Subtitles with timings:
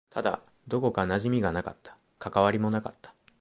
[0.09, 1.95] ただ、どこか馴染みがなかった。
[2.17, 3.13] 関わりもなかった。